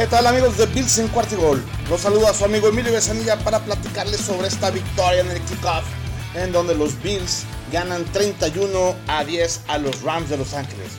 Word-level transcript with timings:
¿Qué 0.00 0.06
tal 0.06 0.26
amigos 0.26 0.56
de 0.56 0.64
Bills 0.64 0.96
en 0.96 1.08
Cuartigol? 1.08 1.62
Los 1.90 2.00
saluda 2.00 2.32
su 2.32 2.46
amigo 2.46 2.68
Emilio 2.68 2.90
Besanilla 2.90 3.38
para 3.44 3.58
platicarles 3.58 4.22
sobre 4.22 4.48
esta 4.48 4.70
victoria 4.70 5.20
en 5.20 5.30
el 5.30 5.42
kickoff 5.42 5.84
en 6.34 6.52
donde 6.52 6.74
los 6.74 7.02
Bills 7.02 7.44
ganan 7.70 8.06
31 8.10 8.96
a 9.08 9.24
10 9.24 9.60
a 9.68 9.76
los 9.76 10.00
Rams 10.00 10.30
de 10.30 10.38
Los 10.38 10.54
Ángeles. 10.54 10.92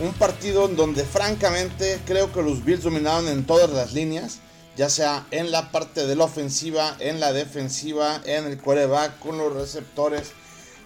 Un 0.00 0.12
partido 0.14 0.68
en 0.68 0.74
donde 0.74 1.04
francamente 1.04 2.00
creo 2.04 2.32
que 2.32 2.42
los 2.42 2.64
Bills 2.64 2.82
dominaron 2.82 3.28
en 3.28 3.46
todas 3.46 3.70
las 3.70 3.92
líneas, 3.92 4.40
ya 4.76 4.90
sea 4.90 5.24
en 5.30 5.52
la 5.52 5.70
parte 5.70 6.08
de 6.08 6.16
la 6.16 6.24
ofensiva, 6.24 6.96
en 6.98 7.20
la 7.20 7.32
defensiva, 7.32 8.20
en 8.24 8.46
el 8.46 8.58
quarterback, 8.58 9.20
con 9.20 9.38
los 9.38 9.54
receptores, 9.54 10.32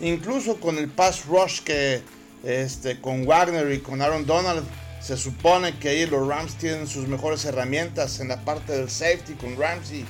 incluso 0.00 0.60
con 0.60 0.76
el 0.76 0.90
pass 0.90 1.24
rush 1.24 1.62
que 1.62 2.02
este, 2.44 3.00
con 3.00 3.24
Wagner 3.24 3.72
y 3.72 3.80
con 3.80 4.02
Aaron 4.02 4.26
Donald 4.26 4.62
se 5.00 5.16
supone 5.16 5.78
que 5.78 5.90
ahí 5.90 6.06
los 6.06 6.26
Rams 6.26 6.54
tienen 6.56 6.86
sus 6.86 7.06
mejores 7.06 7.44
herramientas 7.44 8.20
en 8.20 8.28
la 8.28 8.44
parte 8.44 8.72
del 8.72 8.90
safety 8.90 9.34
con 9.34 9.56
Ramsey. 9.56 10.04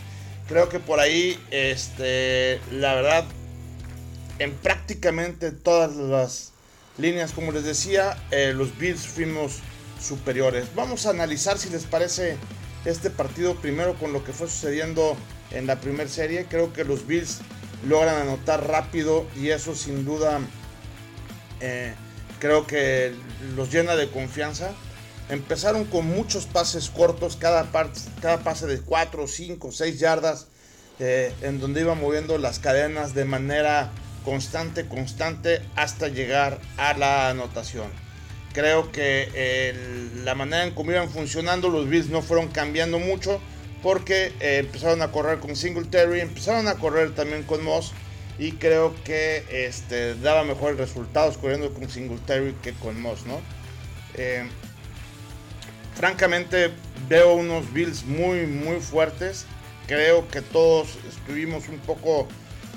Creo 0.49 0.69
que 0.69 0.79
por 0.79 1.01
ahí, 1.01 1.39
este, 1.51 2.61
la 2.71 2.95
verdad, 2.95 3.25
en 4.39 4.53
prácticamente 4.55 5.51
todas 5.51 5.97
las 5.97 6.53
líneas, 6.99 7.33
como 7.33 7.53
les 7.53 7.65
decía, 7.65 8.17
eh, 8.31 8.53
los 8.55 8.77
Bills 8.79 9.07
fuimos 9.07 9.61
superiores. 10.01 10.69
Vamos 10.75 11.07
a 11.07 11.11
analizar 11.11 11.59
si 11.59 11.69
les 11.71 11.85
parece 11.85 12.37
este 12.85 13.11
partido 13.11 13.57
primero 13.57 13.95
con 13.99 14.13
lo 14.13 14.25
que 14.25 14.33
fue 14.33 14.49
sucediendo 14.49 15.17
en 15.51 15.67
la 15.67 15.81
primera 15.81 16.09
serie. 16.09 16.47
Creo 16.49 16.73
que 16.73 16.85
los 16.85 17.07
Bills 17.07 17.41
logran 17.87 18.17
anotar 18.17 18.67
rápido 18.67 19.27
y 19.37 19.49
eso 19.49 19.75
sin 19.75 20.05
duda 20.05 20.41
eh, 21.61 21.95
creo 22.39 22.67
que 22.67 23.13
los 23.55 23.73
llena 23.73 23.97
de 23.97 24.09
confianza. 24.09 24.71
Empezaron 25.29 25.85
con 25.85 26.07
muchos 26.07 26.47
pases 26.47 26.89
cortos, 26.89 27.37
cada, 27.37 27.65
pase 27.73 28.67
de 28.67 28.81
4, 28.81 29.27
5, 29.27 29.73
6 29.73 29.99
yardas, 29.99 30.47
eh, 31.01 31.33
en 31.43 31.59
donde 31.59 31.81
iban 31.81 32.01
moviendo 32.01 32.39
las 32.39 32.61
cadenas 32.61 33.15
de 33.15 33.25
manera 33.25 33.91
constante, 34.25 34.87
constante 34.87 35.63
hasta 35.75 36.09
llegar 36.09 36.61
a 36.77 36.95
la 36.95 37.31
anotación. 37.31 37.89
Creo 38.53 38.91
que 38.91 39.75
la 40.25 40.35
manera 40.35 40.65
en 40.65 40.75
cómo 40.75 40.91
iban 40.91 41.11
funcionando 41.11 41.69
los 41.69 41.89
Bills 41.89 42.09
no 42.09 42.23
fueron 42.23 42.49
cambiando 42.49 42.99
mucho 42.99 43.41
porque 43.83 44.33
eh, 44.41 44.59
empezaron 44.59 45.03
a 45.03 45.13
correr 45.13 45.39
con 45.39 45.55
Singletary, 45.55 46.21
empezaron 46.21 46.67
a 46.67 46.75
correr 46.75 47.15
también 47.15 47.43
con 47.43 47.63
Moss 47.63 47.93
y 48.39 48.53
creo 48.53 48.95
que 49.05 49.45
este, 49.51 50.15
daba 50.17 50.45
mejores 50.45 50.77
resultados 50.77 51.39
corriendo 51.39 51.73
con 51.73 51.89
Singletary 51.89 52.55
que 52.63 52.73
con 52.75 53.01
Moss, 53.01 53.25
¿no? 53.27 53.41
Eh, 54.15 54.47
francamente 55.95 56.71
veo 57.09 57.35
unos 57.35 57.73
Bills 57.73 58.05
muy 58.05 58.47
muy 58.47 58.81
fuertes. 58.81 59.47
Creo 59.87 60.29
que 60.29 60.43
todos 60.43 60.99
estuvimos 61.09 61.69
un 61.69 61.79
poco 61.79 62.27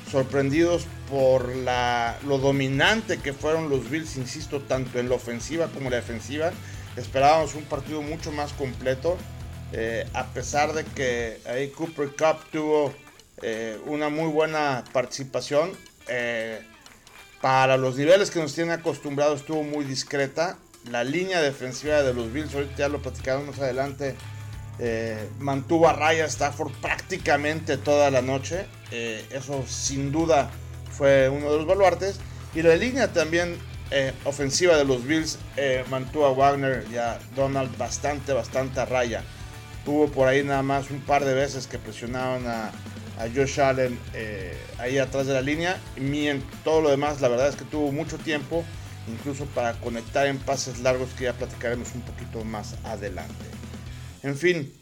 sorprendidos 0.10 0.86
por 1.10 1.56
la, 1.56 2.18
lo 2.26 2.38
dominante 2.38 3.18
que 3.18 3.34
fueron 3.34 3.70
los 3.70 3.90
Bills, 3.90 4.16
insisto, 4.16 4.62
tanto 4.62 5.00
en 5.00 5.10
la 5.10 5.16
ofensiva 5.16 5.68
como 5.68 5.86
en 5.86 5.92
la 5.92 5.98
defensiva. 5.98 6.52
Esperábamos 6.96 7.56
un 7.56 7.64
partido 7.64 8.02
mucho 8.02 8.32
más 8.32 8.54
completo, 8.54 9.18
eh, 9.72 10.08
a 10.14 10.26
pesar 10.28 10.74
de 10.74 10.84
que 10.84 11.40
ahí 11.46 11.70
Cooper 11.70 12.10
Cup 12.10 12.44
tuvo 12.52 12.94
eh, 13.42 13.80
una 13.86 14.10
muy 14.10 14.30
buena 14.32 14.84
participación. 14.92 15.72
Eh, 16.08 16.62
para 17.42 17.78
los 17.78 17.98
niveles 17.98 18.32
que 18.32 18.40
nos 18.40 18.54
tiene 18.54 18.74
acostumbrados 18.74 19.42
estuvo 19.42 19.64
muy 19.64 19.86
discreta. 19.86 20.58
La 20.90 21.04
línea 21.04 21.42
defensiva 21.42 22.02
de 22.02 22.14
los 22.14 22.32
Bills, 22.32 22.54
ahorita 22.54 22.76
ya 22.76 22.90
lo 22.90 23.02
platicaremos 23.02 23.48
más 23.48 23.60
adelante, 23.60 24.16
mantuvo 25.40 25.90
a 25.90 25.94
raya 25.94 26.26
Stafford 26.26 26.72
prácticamente 26.82 27.78
toda 27.78 28.10
la 28.12 28.22
noche. 28.22 28.66
eso 28.92 29.66
sin 29.68 30.12
duda 30.12 30.50
fue 30.92 31.30
uno 31.30 31.52
de 31.52 31.58
los 31.58 31.68
baluartes. 31.68 32.20
Y 32.56 32.62
la 32.62 32.76
línea 32.76 33.12
también 33.14 33.58
eh, 33.92 34.14
ofensiva 34.24 34.78
de 34.78 34.86
los 34.86 35.04
Bills 35.04 35.40
eh, 35.58 35.84
mantuvo 35.90 36.28
a 36.28 36.32
Wagner 36.32 36.86
y 36.92 36.98
a 36.98 37.18
Donald 37.36 37.76
bastante, 37.76 38.34
bastante 38.34 38.80
a 38.80 38.86
raya. 38.86 39.24
Hubo 39.86 40.08
por 40.10 40.28
ahí 40.28 40.44
nada 40.44 40.62
más 40.62 40.92
un 40.92 41.02
par 41.02 41.26
de 41.26 41.34
veces 41.34 41.66
que 41.66 41.80
presionaban 41.80 42.46
a, 42.46 42.72
a 43.20 43.28
Josh 43.28 43.60
Allen 43.60 44.00
eh, 44.14 44.58
ahí 44.80 44.98
atrás 44.98 45.28
de 45.28 45.34
la 45.34 45.42
línea. 45.42 45.78
Y 45.98 46.28
en 46.28 46.42
todo 46.64 46.82
lo 46.82 46.90
demás, 46.90 47.22
la 47.22 47.28
verdad 47.28 47.50
es 47.50 47.56
que 47.56 47.66
tuvo 47.66 47.92
mucho 47.92 48.18
tiempo, 48.18 48.64
incluso 49.08 49.46
para 49.48 49.74
conectar 49.74 50.26
en 50.26 50.40
pases 50.40 50.80
largos 50.80 51.10
que 51.18 51.26
ya 51.26 51.34
platicaremos 51.34 51.94
un 51.94 52.02
poquito 52.02 52.44
más 52.44 52.76
adelante. 52.84 53.46
En 54.24 54.36
fin, 54.36 54.74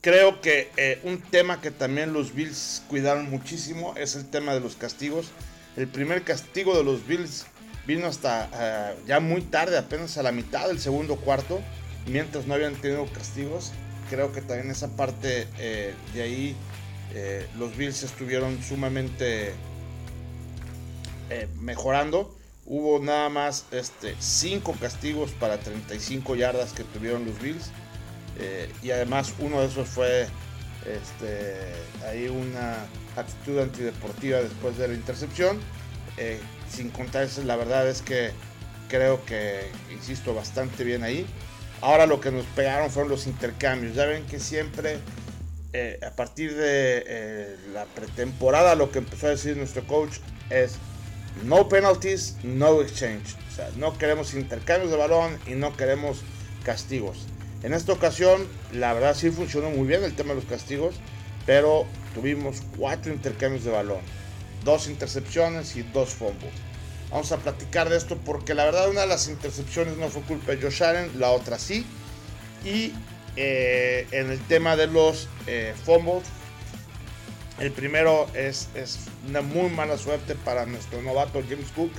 Creo 0.00 0.42
que 0.42 0.70
eh, 0.76 1.00
un 1.04 1.18
tema 1.18 1.62
que 1.62 1.70
también 1.70 2.12
los 2.12 2.34
Bills 2.34 2.82
cuidaron 2.88 3.30
muchísimo 3.30 3.94
es 3.96 4.14
el 4.16 4.28
tema 4.28 4.52
de 4.52 4.60
los 4.60 4.76
castigos. 4.76 5.30
El 5.78 5.88
primer 5.88 6.24
castigo 6.24 6.76
de 6.76 6.84
los 6.84 7.06
Bills 7.06 7.46
vino 7.86 8.06
hasta 8.06 8.50
eh, 8.52 8.96
ya 9.06 9.20
muy 9.20 9.40
tarde, 9.40 9.78
apenas 9.78 10.18
a 10.18 10.22
la 10.22 10.30
mitad 10.30 10.68
del 10.68 10.78
segundo 10.78 11.16
cuarto, 11.16 11.58
mientras 12.06 12.46
no 12.46 12.52
habían 12.52 12.74
tenido 12.74 13.06
castigos. 13.06 13.72
Creo 14.10 14.30
que 14.30 14.42
también 14.42 14.70
esa 14.70 14.94
parte 14.94 15.46
de 16.12 16.22
ahí 16.22 16.54
los 17.58 17.76
Bills 17.76 18.02
estuvieron 18.02 18.62
sumamente 18.62 19.52
mejorando. 21.60 22.34
Hubo 22.66 22.98
nada 22.98 23.28
más 23.28 23.66
este, 23.72 24.14
5 24.18 24.76
castigos 24.80 25.32
para 25.32 25.58
35 25.58 26.34
yardas 26.34 26.72
que 26.72 26.82
tuvieron 26.84 27.26
los 27.26 27.38
Bills. 27.40 27.70
Eh, 28.38 28.70
y 28.82 28.90
además 28.90 29.34
uno 29.38 29.60
de 29.60 29.66
esos 29.66 29.88
fue 29.88 30.26
este, 30.86 31.74
ahí 32.06 32.28
una 32.28 32.76
actitud 33.16 33.58
antideportiva 33.60 34.40
después 34.40 34.78
de 34.78 34.88
la 34.88 34.94
intercepción. 34.94 35.58
Eh, 36.16 36.40
sin 36.70 36.90
contar 36.90 37.24
eso, 37.24 37.42
la 37.42 37.56
verdad 37.56 37.88
es 37.88 38.00
que 38.00 38.30
creo 38.88 39.24
que, 39.24 39.70
insisto, 39.92 40.34
bastante 40.34 40.84
bien 40.84 41.02
ahí. 41.02 41.26
Ahora 41.82 42.06
lo 42.06 42.20
que 42.20 42.30
nos 42.30 42.46
pegaron 42.46 42.90
fueron 42.90 43.10
los 43.10 43.26
intercambios. 43.26 43.94
Ya 43.94 44.06
ven 44.06 44.24
que 44.26 44.40
siempre, 44.40 44.98
eh, 45.76 45.98
a 46.06 46.10
partir 46.10 46.54
de 46.54 47.56
la 47.72 47.84
pretemporada, 47.86 48.76
lo 48.76 48.92
que 48.92 48.98
empezó 48.98 49.26
a 49.26 49.30
decir 49.30 49.56
nuestro 49.56 49.84
coach 49.86 50.18
es 50.48 50.78
no 51.42 51.68
penalties, 51.68 52.36
no 52.44 52.80
exchange. 52.80 53.34
O 53.50 53.54
sea, 53.56 53.68
no 53.76 53.98
queremos 53.98 54.34
intercambios 54.34 54.92
de 54.92 54.96
balón 54.96 55.36
y 55.48 55.54
no 55.54 55.76
queremos 55.76 56.22
castigos. 56.64 57.26
En 57.64 57.74
esta 57.74 57.92
ocasión, 57.92 58.46
la 58.72 58.92
verdad 58.92 59.16
sí 59.16 59.30
funcionó 59.30 59.70
muy 59.70 59.86
bien 59.86 60.04
el 60.04 60.14
tema 60.14 60.30
de 60.30 60.36
los 60.36 60.44
castigos, 60.44 60.94
pero 61.44 61.86
tuvimos 62.14 62.62
cuatro 62.76 63.12
intercambios 63.12 63.64
de 63.64 63.72
balón, 63.72 64.00
dos 64.64 64.88
intercepciones 64.88 65.74
y 65.74 65.82
dos 65.82 66.10
fumbles. 66.10 66.52
Vamos 67.10 67.32
a 67.32 67.38
platicar 67.38 67.88
de 67.88 67.96
esto 67.96 68.16
porque 68.24 68.54
la 68.54 68.64
verdad 68.64 68.90
una 68.90 69.02
de 69.02 69.06
las 69.08 69.28
intercepciones 69.28 69.96
no 69.96 70.08
fue 70.08 70.22
culpa 70.22 70.52
de 70.52 70.62
Josh 70.62 70.82
Allen, 70.82 71.18
la 71.18 71.30
otra 71.30 71.58
sí. 71.58 71.84
Y 72.64 72.92
eh, 73.36 74.06
en 74.10 74.30
el 74.30 74.40
tema 74.40 74.76
de 74.76 74.86
los 74.86 75.28
eh, 75.46 75.74
fumbles, 75.84 76.24
el 77.58 77.70
primero 77.70 78.26
es, 78.34 78.68
una 79.28 79.40
muy 79.40 79.70
mala 79.70 79.96
suerte 79.96 80.34
para 80.34 80.66
nuestro 80.66 81.00
novato 81.02 81.42
James 81.48 81.70
Cook, 81.74 81.92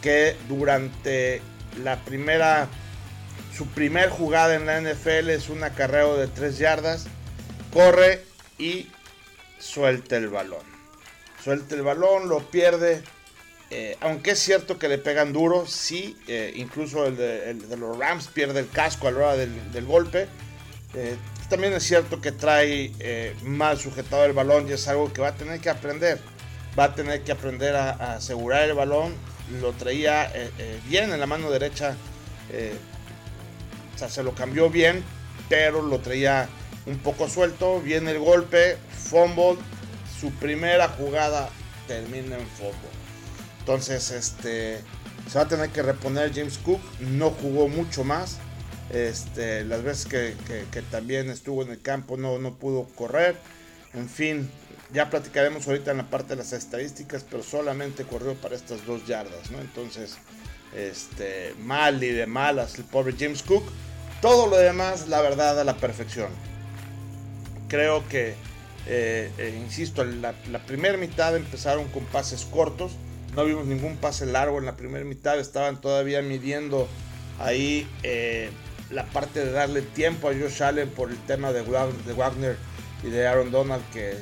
que 0.00 0.36
durante 0.48 1.42
la 1.82 1.96
primera 2.04 2.68
su 3.56 3.66
primer 3.68 4.10
jugada 4.10 4.54
en 4.54 4.66
la 4.66 4.80
NFL 4.80 5.30
es 5.30 5.48
un 5.48 5.64
acarreo 5.64 6.18
de 6.18 6.28
3 6.28 6.58
yardas. 6.58 7.06
Corre 7.72 8.22
y 8.58 8.90
suelta 9.58 10.18
el 10.18 10.28
balón. 10.28 10.64
Suelta 11.42 11.74
el 11.74 11.82
balón, 11.82 12.28
lo 12.28 12.40
pierde. 12.50 13.02
Eh, 13.70 13.96
aunque 14.00 14.32
es 14.32 14.38
cierto 14.40 14.78
que 14.78 14.88
le 14.88 14.98
pegan 14.98 15.32
duro, 15.32 15.66
sí, 15.66 16.16
eh, 16.28 16.52
incluso 16.56 17.06
el 17.06 17.16
de, 17.16 17.76
los 17.78 17.96
Rams 17.96 18.28
pierde 18.28 18.60
el 18.60 18.68
casco 18.68 19.08
a 19.08 19.10
la 19.10 19.18
hora 19.18 19.36
del, 19.36 19.86
golpe. 19.86 20.28
Eh, 20.94 21.16
también 21.48 21.72
es 21.74 21.84
cierto 21.84 22.20
que 22.20 22.32
trae 22.32 23.34
mal 23.42 23.78
sujetado 23.78 24.24
el 24.24 24.32
balón 24.32 24.68
y 24.68 24.72
es 24.72 24.88
algo 24.88 25.12
que 25.12 25.20
va 25.20 25.28
a 25.28 25.34
tener 25.34 25.60
que 25.60 25.70
aprender. 25.70 26.20
Va 26.78 26.84
a 26.84 26.94
tener 26.94 27.22
que 27.22 27.32
aprender 27.32 27.76
a, 27.76 28.14
asegurar 28.16 28.62
el 28.62 28.74
balón. 28.74 29.14
Lo 29.60 29.72
traía 29.72 30.32
bien 30.88 31.12
en 31.12 31.20
la 31.20 31.26
mano 31.26 31.50
derecha 31.50 31.96
o 33.96 33.98
sea, 33.98 34.10
se 34.10 34.22
lo 34.22 34.34
cambió 34.34 34.68
bien, 34.68 35.02
pero 35.48 35.80
lo 35.80 36.00
traía 36.00 36.50
un 36.84 36.98
poco 36.98 37.30
suelto. 37.30 37.80
Viene 37.80 38.10
el 38.10 38.18
golpe, 38.18 38.76
fumble. 38.90 39.56
Su 40.20 40.30
primera 40.32 40.88
jugada 40.88 41.48
termina 41.88 42.36
en 42.36 42.46
fumble. 42.46 42.76
Entonces, 43.60 44.10
este, 44.10 44.82
se 45.30 45.38
va 45.38 45.44
a 45.44 45.48
tener 45.48 45.70
que 45.70 45.80
reponer 45.80 46.34
James 46.34 46.58
Cook. 46.58 46.80
No 47.00 47.30
jugó 47.30 47.68
mucho 47.68 48.04
más. 48.04 48.38
Este, 48.90 49.64
las 49.64 49.82
veces 49.82 50.06
que, 50.06 50.82
también 50.90 51.28
estuvo 51.30 51.62
en 51.62 51.70
el 51.70 51.80
campo 51.80 52.16
no, 52.16 52.54
pudo 52.54 52.84
correr. 52.94 53.36
En 53.94 54.08
fin, 54.08 54.48
ya 54.92 55.10
platicaremos 55.10 55.66
ahorita 55.66 55.90
en 55.90 55.98
la 55.98 56.10
parte 56.10 56.30
de 56.30 56.36
las 56.36 56.52
estadísticas, 56.52 57.24
pero 57.28 57.42
solamente 57.42 58.04
corrió 58.04 58.34
para 58.34 58.54
estas 58.54 58.84
dos 58.86 59.06
yardas. 59.06 59.50
Entonces, 59.50 60.16
este, 60.74 61.54
mal 61.62 62.02
y 62.02 62.08
de 62.08 62.26
malas 62.26 62.76
el 62.76 62.84
pobre 62.84 63.14
James 63.18 63.42
Cook. 63.42 63.64
Todo 64.20 64.46
lo 64.46 64.56
demás, 64.56 65.08
la 65.08 65.20
verdad, 65.20 65.60
a 65.60 65.64
la 65.64 65.76
perfección. 65.76 66.28
Creo 67.68 68.06
que, 68.08 68.34
eh, 68.86 69.30
eh, 69.38 69.60
insisto, 69.62 70.04
la, 70.04 70.34
la 70.50 70.60
primera 70.60 70.96
mitad 70.96 71.36
empezaron 71.36 71.88
con 71.88 72.04
pases 72.04 72.44
cortos. 72.44 72.92
No 73.34 73.44
vimos 73.44 73.66
ningún 73.66 73.96
pase 73.96 74.24
largo 74.24 74.58
en 74.58 74.64
la 74.64 74.76
primera 74.76 75.04
mitad. 75.04 75.38
Estaban 75.38 75.80
todavía 75.80 76.22
midiendo 76.22 76.88
ahí 77.38 77.86
eh, 78.02 78.50
la 78.90 79.04
parte 79.06 79.44
de 79.44 79.52
darle 79.52 79.82
tiempo 79.82 80.28
a 80.28 80.32
Josh 80.32 80.62
Allen 80.62 80.88
por 80.90 81.10
el 81.10 81.18
tema 81.26 81.52
de, 81.52 81.62
Wagner 81.62 82.56
y 83.02 83.08
de 83.08 83.26
Aaron 83.26 83.50
Donald, 83.50 83.82
que 83.92 84.14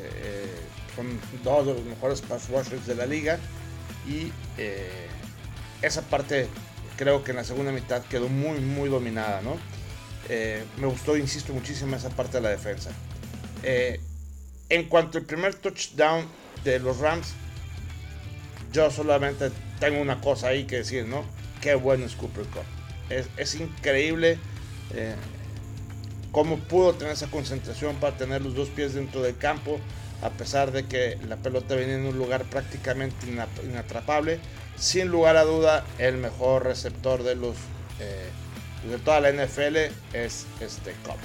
son 0.96 1.19
dos 1.43 1.66
de 1.66 1.75
los 1.75 1.84
mejores 1.84 2.20
pass 2.22 2.49
rushers 2.49 2.87
de 2.87 2.94
la 2.94 3.06
liga. 3.06 3.38
Y 4.08 4.32
esa 5.82 6.02
parte 6.02 6.49
creo 6.96 7.25
que 7.25 7.32
en 7.32 7.38
la 7.38 7.44
segunda 7.44 7.72
mitad 7.72 8.02
quedó 8.05 8.28
muy, 8.28 8.61
muy 8.61 8.88
dominada, 8.88 9.43
¿no? 9.43 9.56
Eh, 10.28 10.64
me 10.78 10.87
gustó, 10.87 11.16
insisto, 11.16 11.52
muchísimo 11.52 11.96
esa 11.96 12.11
parte 12.11 12.38
de 12.38 12.43
la 12.43 12.50
defensa. 12.50 12.90
Eh, 13.62 14.00
en 14.69 14.88
cuanto 14.88 15.19
al 15.19 15.25
primer 15.25 15.55
touchdown 15.55 16.26
de 16.64 16.78
los 16.78 16.99
Rams, 16.99 17.34
yo 18.72 18.90
solamente 18.90 19.50
tengo 19.78 20.00
una 20.00 20.20
cosa 20.20 20.49
ahí 20.49 20.64
que 20.64 20.76
decir, 20.76 21.06
¿no? 21.06 21.25
Qué 21.61 21.75
bueno 21.75 22.06
es 22.06 22.14
Cooper 22.14 22.44
Cup. 22.46 22.64
Es, 23.37 23.55
increíble 23.55 24.38
eh, 24.92 25.14
cómo 26.32 26.58
pudo 26.58 26.94
tener 26.94 27.14
esa 27.14 27.28
concentración 27.28 27.96
para 27.96 28.16
tener 28.16 28.42
los 28.42 28.54
dos 28.54 28.69
pies 28.69 28.94
dentro 28.94 29.22
del 29.22 29.36
campo, 29.36 29.78
a 30.22 30.31
pesar 30.31 30.72
de 30.72 30.86
que 30.86 31.19
la 31.28 31.36
pelota 31.36 31.75
venía 31.75 31.94
en 31.94 32.06
un 32.06 32.16
lugar 32.16 32.44
prácticamente 32.44 33.26
inatrapable. 33.62 34.40
Sin 34.76 35.08
lugar 35.08 35.36
a 35.36 35.44
duda, 35.44 35.84
el 35.98 36.16
mejor 36.16 36.64
receptor 36.64 37.22
de 37.22 37.36
los 37.36 37.56
de 38.88 38.98
toda 38.98 39.20
la 39.20 39.32
NFL 39.32 39.76
es 40.12 40.46
este 40.60 40.92
Cup. 41.04 41.19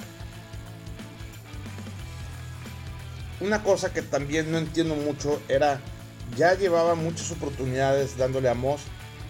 Una 3.40 3.62
cosa 3.62 3.92
que 3.92 4.02
también 4.02 4.50
no 4.52 4.58
entiendo 4.58 4.94
mucho 4.94 5.40
era, 5.48 5.80
ya 6.36 6.54
llevaba 6.54 6.94
muchas 6.94 7.30
oportunidades 7.30 8.16
dándole 8.16 8.48
a 8.48 8.54
Moss 8.54 8.82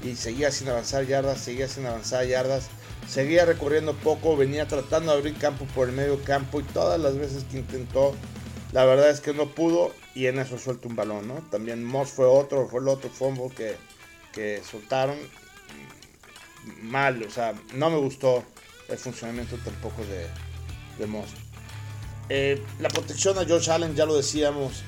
y 0.03 0.17
seguía 0.17 0.51
sin 0.51 0.69
avanzar 0.69 1.07
yardas, 1.07 1.41
seguía 1.41 1.69
sin 1.69 1.87
avanzar 1.87 2.27
yardas, 2.27 2.69
seguía 3.11 3.45
recorriendo 3.45 3.95
poco, 3.95 4.37
venía 4.37 4.69
tratando 4.69 5.13
de 5.13 5.19
abrir 5.19 5.35
campo 5.35 5.65
por 5.75 5.89
el 5.89 5.95
medio 5.95 6.23
campo 6.23 6.61
y 6.61 6.63
todas 6.63 7.01
las 7.01 7.19
veces 7.19 7.45
que 7.45 7.59
intentó, 7.59 8.15
la 8.73 8.85
verdad 8.85 9.11
es 9.11 9.21
que 9.21 9.35
no 9.35 9.49
pudo 9.49 9.93
y 10.15 10.27
en 10.27 10.39
eso 10.39 10.59
suelta 10.59 10.87
un 10.87 10.95
balón, 10.95 11.27
¿no? 11.27 11.35
También 11.51 11.85
Moss 11.85 12.11
fue 12.11 12.27
otro, 12.27 12.69
fue 12.69 12.81
el 12.81 12.89
otro 12.89 13.11
fumble 13.11 13.51
que, 13.55 13.77
que 14.33 14.63
soltaron 14.69 15.17
mal, 16.83 17.21
o 17.23 17.31
sea, 17.31 17.55
no 17.75 17.91
me 17.91 17.97
gustó 17.97 18.45
el 18.89 18.99
funcionamiento 18.99 19.57
tampoco 19.65 20.03
de, 20.05 20.27
de 20.99 21.07
Moss. 21.07 21.31
Eh, 22.29 22.63
la 22.79 22.89
protección 22.89 23.37
a 23.39 23.45
Josh 23.45 23.71
Allen, 23.71 23.97
ya 23.97 24.07
lo 24.07 24.17
decíamos, 24.17 24.85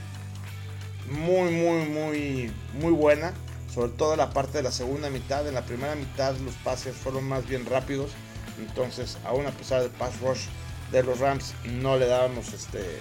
muy, 1.10 1.50
muy, 1.50 1.86
muy, 1.86 2.52
muy 2.74 2.92
buena. 2.92 3.34
Sobre 3.72 3.92
todo 3.92 4.16
la 4.16 4.30
parte 4.30 4.58
de 4.58 4.62
la 4.62 4.72
segunda 4.72 5.08
mitad. 5.08 5.46
En 5.48 5.54
la 5.54 5.64
primera 5.64 5.94
mitad 5.94 6.36
los 6.38 6.54
pases 6.56 6.94
fueron 6.94 7.24
más 7.24 7.46
bien 7.46 7.64
rápidos. 7.66 8.10
Entonces, 8.58 9.16
aún 9.24 9.46
a 9.46 9.50
pesar 9.50 9.80
del 9.80 9.90
pass 9.90 10.20
rush 10.20 10.46
de 10.90 11.02
los 11.02 11.19
Rams, 11.19 11.54
no 11.64 11.96
le 11.96 12.06
dábamos 12.06 12.52
este, 12.52 12.80
eh, 12.80 13.00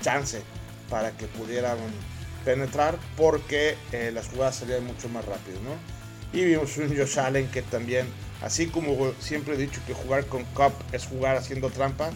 chance 0.00 0.42
para 0.88 1.12
que 1.12 1.26
pudieran 1.26 1.76
penetrar 2.44 2.98
porque 3.16 3.76
eh, 3.92 4.10
las 4.12 4.28
jugadas 4.28 4.56
salían 4.56 4.84
mucho 4.84 5.08
más 5.08 5.24
rápido, 5.24 5.58
¿no? 5.62 6.38
Y 6.38 6.44
vimos 6.44 6.76
un 6.78 6.96
Josh 6.96 7.18
Allen 7.18 7.48
que 7.48 7.62
también, 7.62 8.06
así 8.40 8.66
como 8.66 9.12
siempre 9.20 9.54
he 9.54 9.58
dicho 9.58 9.80
que 9.86 9.92
jugar 9.92 10.26
con 10.26 10.44
Cup 10.46 10.72
es 10.92 11.06
jugar 11.06 11.36
haciendo 11.36 11.70
trampa, 11.70 12.10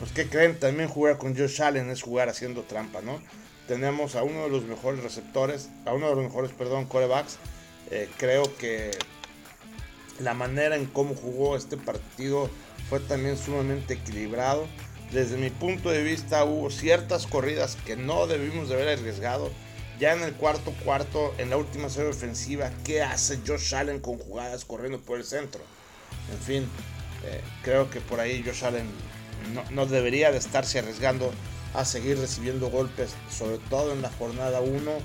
pues 0.00 0.12
que 0.12 0.28
creen, 0.28 0.58
también 0.58 0.88
jugar 0.88 1.18
con 1.18 1.36
Josh 1.36 1.62
Allen 1.62 1.88
es 1.90 2.02
jugar 2.02 2.28
haciendo 2.28 2.62
trampa, 2.62 3.00
¿no? 3.00 3.20
Tenemos 3.70 4.16
a 4.16 4.24
uno 4.24 4.42
de 4.42 4.48
los 4.48 4.64
mejores 4.64 5.00
receptores, 5.00 5.68
a 5.86 5.92
uno 5.92 6.08
de 6.08 6.16
los 6.16 6.24
mejores, 6.24 6.50
perdón, 6.50 6.86
corebacks. 6.86 7.38
Eh, 7.92 8.08
creo 8.16 8.42
que 8.56 8.90
la 10.18 10.34
manera 10.34 10.74
en 10.74 10.86
cómo 10.86 11.14
jugó 11.14 11.56
este 11.56 11.76
partido 11.76 12.50
fue 12.88 12.98
también 12.98 13.38
sumamente 13.38 13.94
equilibrado. 13.94 14.66
Desde 15.12 15.36
mi 15.36 15.50
punto 15.50 15.88
de 15.88 16.02
vista 16.02 16.44
hubo 16.44 16.68
ciertas 16.70 17.28
corridas 17.28 17.76
que 17.86 17.94
no 17.94 18.26
debimos 18.26 18.68
de 18.68 18.74
haber 18.74 18.98
arriesgado 18.98 19.52
ya 20.00 20.14
en 20.14 20.22
el 20.24 20.34
cuarto 20.34 20.74
cuarto, 20.84 21.32
en 21.38 21.50
la 21.50 21.56
última 21.56 21.90
serie 21.90 22.10
ofensiva, 22.10 22.72
¿qué 22.82 23.02
hace 23.02 23.38
Josh 23.46 23.76
Allen 23.76 24.00
con 24.00 24.18
jugadas 24.18 24.64
corriendo 24.64 24.98
por 24.98 25.16
el 25.16 25.24
centro? 25.24 25.60
En 26.32 26.40
fin, 26.40 26.68
eh, 27.24 27.40
creo 27.62 27.88
que 27.88 28.00
por 28.00 28.18
ahí 28.18 28.42
Josh 28.44 28.64
Allen 28.64 28.88
no, 29.70 29.86
debería 29.86 30.32
de 30.32 30.38
estarse 30.38 30.80
arriesgando 30.80 31.32
a 31.74 31.84
seguir 31.84 32.18
recibiendo 32.18 32.70
golpes, 32.70 33.10
sobre 33.30 33.58
todo 33.58 33.92
en 33.92 34.02
la 34.02 34.10
jornada 34.10 34.60
1, 34.60 34.90
eh, 34.90 35.00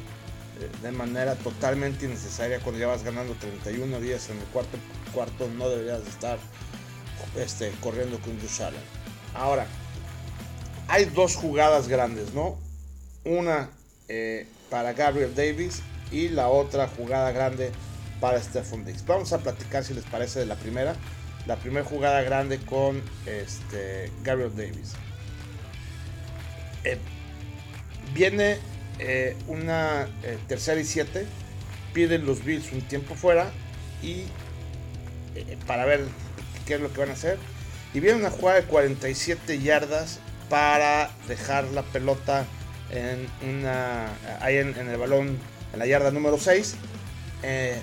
de 0.81 0.91
manera 0.91 1.35
totalmente 1.35 2.05
innecesaria 2.05 2.59
cuando 2.59 2.79
ya 2.79 2.87
vas 2.87 3.03
ganando 3.03 3.33
31 3.33 3.99
días 3.99 4.29
en 4.29 4.37
el 4.37 4.45
cuarto 4.45 4.77
cuarto, 5.13 5.47
no 5.57 5.69
deberías 5.69 6.03
de 6.03 6.09
estar 6.09 6.37
este, 7.37 7.71
corriendo 7.81 8.19
con 8.19 8.39
Josh 8.39 8.61
Allen. 8.61 8.81
Ahora, 9.33 9.65
hay 10.87 11.05
dos 11.05 11.35
jugadas 11.35 11.87
grandes, 11.87 12.33
¿no? 12.33 12.57
Una 13.23 13.69
eh, 14.07 14.45
para 14.69 14.93
Gabriel 14.93 15.33
Davis 15.33 15.81
y 16.11 16.29
la 16.29 16.49
otra 16.49 16.87
jugada 16.87 17.31
grande 17.31 17.71
para 18.19 18.41
Stephon 18.41 18.85
Diggs. 18.85 19.05
Vamos 19.05 19.33
a 19.33 19.39
platicar 19.39 19.83
si 19.83 19.93
les 19.93 20.03
parece 20.05 20.39
de 20.39 20.45
la 20.45 20.55
primera. 20.55 20.95
La 21.47 21.55
primera 21.57 21.85
jugada 21.85 22.21
grande 22.21 22.59
con 22.59 23.01
este, 23.25 24.11
Gabriel 24.23 24.55
Davis. 24.55 24.93
Eh, 26.85 26.97
viene 28.13 28.59
eh, 28.99 29.35
una 29.47 30.07
eh, 30.23 30.37
tercera 30.47 30.79
y 30.79 30.85
siete. 30.85 31.25
Piden 31.93 32.25
los 32.25 32.45
Bills 32.45 32.71
un 32.71 32.81
tiempo 32.81 33.15
fuera 33.15 33.51
y 34.01 34.25
para 35.65 35.85
ver 35.85 36.05
qué 36.65 36.75
es 36.75 36.81
lo 36.81 36.91
que 36.93 36.99
van 36.99 37.09
a 37.09 37.13
hacer. 37.13 37.37
Y 37.93 37.99
viene 37.99 38.19
una 38.19 38.29
jugada 38.29 38.61
de 38.61 38.67
47 38.67 39.59
yardas 39.59 40.19
para 40.49 41.09
dejar 41.27 41.63
la 41.65 41.83
pelota 41.83 42.45
en 42.91 43.27
una, 43.49 44.09
ahí 44.41 44.57
en, 44.57 44.75
el 44.75 44.97
balón, 44.97 45.39
en 45.73 45.79
la 45.79 45.87
yarda 45.87 46.11
número 46.11 46.37
6, 46.37 46.75
eh, 47.43 47.79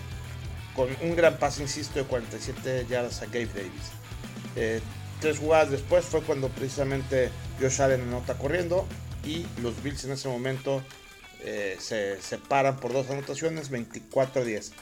con 0.76 0.88
un 1.00 1.16
gran 1.16 1.38
pase, 1.38 1.62
insisto, 1.62 1.98
de 1.98 2.04
47 2.04 2.86
yardas 2.88 3.22
a 3.22 3.26
Gabe 3.26 3.46
Davis. 3.46 4.82
Tres 5.20 5.38
jugadas 5.38 5.70
después 5.70 6.04
fue 6.04 6.20
cuando 6.20 6.48
precisamente 6.48 7.30
Josh 7.62 7.80
Allen 7.80 8.02
anota 8.02 8.34
corriendo 8.34 8.86
y 9.24 9.46
los 9.62 9.82
Bills 9.82 10.04
en 10.04 10.12
ese 10.12 10.28
momento 10.28 10.82
eh, 11.40 11.76
se 11.80 12.20
separan 12.20 12.78
por 12.78 12.92
dos 12.92 13.08
anotaciones, 13.08 13.70
24 13.70 14.42
a 14.42 14.44
10. 14.44 14.72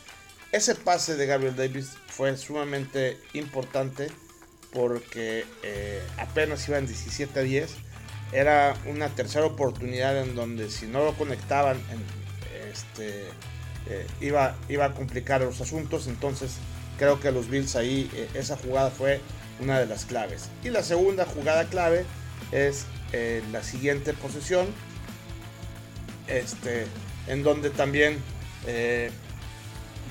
Ese 0.53 0.75
pase 0.75 1.17
de 1.17 1.27
Gabriel 1.27 1.55
Davis 1.55 1.91
fue 2.09 2.37
sumamente 2.37 3.19
importante 3.35 4.09
porque 4.73 5.45
apenas 6.17 6.69
iban 6.69 6.87
17 6.87 7.39
a 7.39 7.43
10 7.43 7.71
era 8.33 8.77
una 8.87 9.09
tercera 9.09 9.47
oportunidad 9.47 10.17
en 10.23 10.35
donde 10.35 10.71
si 10.71 10.87
no 10.87 11.05
lo 11.05 11.15
conectaban 11.15 11.81
este, 12.71 13.25
eh, 13.89 14.07
iba, 14.21 14.57
iba 14.69 14.87
a 14.87 14.95
complicar 14.95 15.41
los 15.41 15.61
asuntos. 15.61 16.07
Entonces 16.07 16.53
creo 16.99 17.21
que 17.21 17.33
los 17.33 17.49
Bills 17.49 17.77
ahí, 17.77 18.11
eh, 18.15 18.29
esa 18.35 18.57
jugada 18.57 18.91
fue 18.91 19.21
una 19.61 19.79
de 19.79 19.87
las 19.87 20.05
claves. 20.05 20.49
Y 20.65 20.71
la 20.71 20.83
segunda 20.83 21.25
jugada 21.27 21.65
clave 21.67 22.05
es 22.53 22.87
eh, 23.13 23.43
la 23.53 23.63
siguiente 23.63 24.13
posesión, 24.13 24.67
este, 26.27 26.87
en 27.27 27.43
donde 27.43 27.71
también 27.71 28.19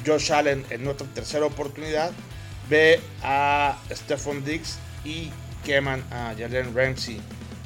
Josh 0.06 0.32
Allen 0.32 0.66
en 0.72 0.88
otra 0.88 1.06
tercera 1.14 1.46
oportunidad 1.46 2.12
ve 2.70 3.00
a 3.22 3.78
Stephon 3.92 4.44
Diggs 4.44 4.80
y 5.04 5.32
queman 5.64 6.04
a 6.12 6.34
Jalen 6.38 6.76
Ramsey 6.76 7.22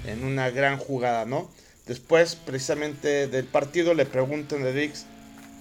en 0.06 0.24
una 0.24 0.50
gran 0.50 0.78
jugada, 0.78 1.26
¿no? 1.26 1.50
Después, 1.86 2.36
precisamente 2.36 3.28
del 3.28 3.46
partido, 3.46 3.94
le 3.94 4.06
preguntan 4.06 4.64
de 4.64 4.74
Dix 4.74 5.06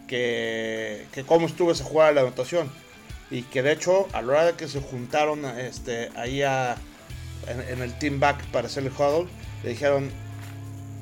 que, 0.06 1.06
cómo 1.26 1.46
estuvo 1.46 1.72
esa 1.72 1.84
jugada 1.84 2.10
de 2.10 2.14
la 2.16 2.20
anotación. 2.22 2.70
Y 3.30 3.42
que 3.42 3.62
de 3.62 3.72
hecho, 3.72 4.06
a 4.12 4.22
la 4.22 4.28
hora 4.28 4.44
de 4.46 4.52
que 4.54 4.68
se 4.68 4.80
juntaron 4.80 5.44
este, 5.44 6.10
ahí 6.14 6.42
en, 7.46 7.82
el 7.82 7.98
team 7.98 8.20
back 8.20 8.44
para 8.46 8.66
hacer 8.66 8.84
el 8.84 8.92
huddle, 8.92 9.28
le 9.62 9.70
dijeron, 9.70 10.10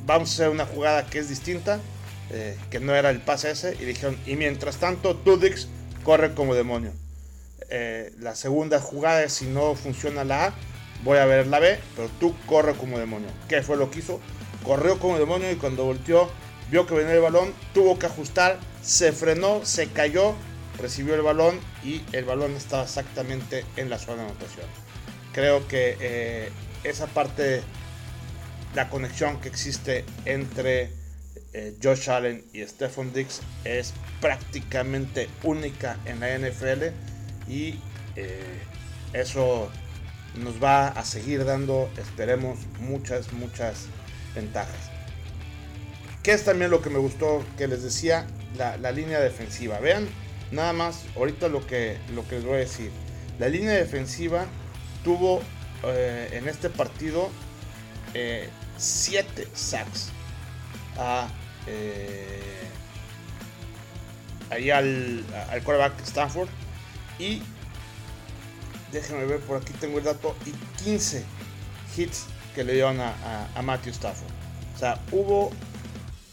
vamos 0.06 0.30
a 0.30 0.32
hacer 0.32 0.48
una 0.48 0.66
jugada 0.66 1.06
que 1.06 1.18
es 1.18 1.28
distinta, 1.28 1.80
eh, 2.30 2.56
que 2.70 2.80
no 2.80 2.94
era 2.94 3.10
el 3.10 3.20
pase 3.20 3.50
ese, 3.50 3.76
y 3.80 3.84
dijeron, 3.84 4.16
y 4.26 4.36
mientras 4.36 4.76
tanto, 4.76 5.16
tú 5.16 5.36
Dix 5.36 5.68
corre 6.04 6.34
como 6.34 6.54
demonio. 6.54 6.92
Eh, 7.68 8.12
la 8.18 8.34
segunda 8.34 8.80
jugada, 8.80 9.28
si 9.28 9.46
no 9.46 9.74
funciona 9.74 10.24
la 10.24 10.46
A, 10.46 10.54
voy 11.04 11.18
a 11.18 11.24
ver 11.24 11.46
la 11.46 11.60
B, 11.60 11.78
pero 11.96 12.08
tú 12.18 12.34
corre 12.46 12.74
como 12.74 12.98
demonio. 12.98 13.28
¿Qué 13.48 13.62
fue 13.62 13.76
lo 13.76 13.90
que 13.90 14.00
hizo? 14.00 14.20
Corrió 14.64 14.98
como 14.98 15.18
demonio 15.18 15.50
y 15.50 15.56
cuando 15.56 15.84
volteó, 15.84 16.30
vio 16.70 16.86
que 16.86 16.94
venía 16.94 17.14
el 17.14 17.20
balón, 17.20 17.52
tuvo 17.72 17.98
que 17.98 18.06
ajustar, 18.06 18.58
se 18.82 19.12
frenó, 19.12 19.64
se 19.64 19.88
cayó, 19.88 20.34
recibió 20.78 21.14
el 21.14 21.22
balón 21.22 21.58
y 21.84 22.02
el 22.12 22.24
balón 22.24 22.52
estaba 22.52 22.84
exactamente 22.84 23.64
en 23.76 23.90
la 23.90 23.98
zona 23.98 24.24
de 24.24 24.30
anotación. 24.30 24.89
Creo 25.32 25.66
que 25.68 25.96
eh, 26.00 26.50
esa 26.84 27.06
parte, 27.06 27.62
la 28.74 28.88
conexión 28.88 29.40
que 29.40 29.48
existe 29.48 30.04
entre 30.24 30.90
eh, 31.52 31.74
Josh 31.82 32.10
Allen 32.10 32.44
y 32.52 32.62
Stephon 32.62 33.12
Dix 33.12 33.40
es 33.64 33.92
prácticamente 34.20 35.28
única 35.42 35.98
en 36.04 36.20
la 36.20 36.38
NFL 36.38 36.94
y 37.48 37.80
eh, 38.16 38.60
eso 39.12 39.70
nos 40.36 40.62
va 40.62 40.88
a 40.88 41.04
seguir 41.04 41.44
dando, 41.44 41.90
esperemos, 41.96 42.58
muchas, 42.78 43.32
muchas 43.32 43.86
ventajas. 44.34 44.90
Que 46.22 46.32
es 46.32 46.44
también 46.44 46.70
lo 46.70 46.82
que 46.82 46.90
me 46.90 46.98
gustó 46.98 47.44
que 47.58 47.66
les 47.66 47.82
decía, 47.82 48.26
la, 48.56 48.92
línea 48.92 49.20
defensiva. 49.20 49.80
Vean, 49.80 50.06
nada 50.52 50.72
más, 50.72 51.04
ahorita 51.16 51.48
lo 51.48 51.66
que, 51.66 51.96
lo 52.14 52.26
que 52.28 52.36
les 52.36 52.44
voy 52.44 52.54
a 52.54 52.58
decir. 52.58 52.90
La 53.38 53.48
línea 53.48 53.72
defensiva 53.72 54.46
tuvo 55.04 55.42
eh, 55.84 56.30
en 56.32 56.48
este 56.48 56.70
partido 56.70 57.30
7 58.76 59.48
sacks 59.54 60.10
a 60.98 61.28
eh, 61.66 62.68
ahí 64.50 64.70
al, 64.70 65.24
al 65.50 65.62
quarterback 65.62 66.00
Stanford. 66.00 66.48
Y 67.18 67.42
déjenme 68.92 69.26
ver, 69.26 69.40
por 69.40 69.58
aquí 69.58 69.72
tengo 69.74 69.98
el 69.98 70.04
dato. 70.04 70.36
Y 70.46 70.52
15 70.82 71.24
hits 71.96 72.26
que 72.54 72.64
le 72.64 72.74
dieron 72.74 72.98
a, 73.00 73.62
Matthew 73.62 73.92
Stafford. 73.92 74.30
O 74.74 74.78
sea, 74.78 75.00
hubo 75.12 75.52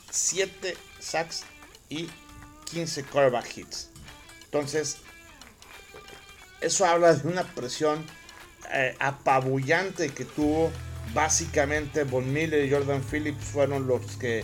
7 0.10 0.76
sacks 1.00 1.44
y 1.90 2.10
15 2.72 3.04
quarterback 3.04 3.58
hits. 3.58 3.90
Entonces, 4.46 4.98
eso 6.62 6.86
habla 6.86 7.14
de 7.14 7.28
una 7.28 7.44
presión 7.44 8.06
eh, 8.74 8.96
apabullante 9.00 10.10
que 10.10 10.26
tuvo. 10.26 10.72
Básicamente, 11.14 12.04
Von 12.04 12.32
Miller 12.32 12.66
y 12.66 12.72
Jordan 12.72 13.02
Phillips 13.02 13.46
fueron 13.46 13.88
los 13.88 14.18
que 14.18 14.44